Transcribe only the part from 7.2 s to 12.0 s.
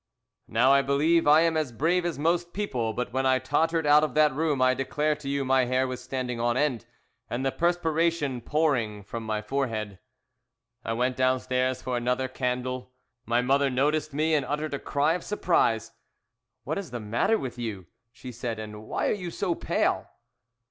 and the perspiration pouring from my forehead. "I went downstairs for